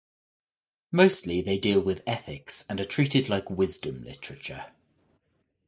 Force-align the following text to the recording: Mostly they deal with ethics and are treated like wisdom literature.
Mostly 0.91 1.41
they 1.41 1.59
deal 1.59 1.79
with 1.79 2.01
ethics 2.07 2.65
and 2.67 2.79
are 2.79 2.85
treated 2.85 3.29
like 3.29 3.51
wisdom 3.51 4.01
literature. 4.03 4.71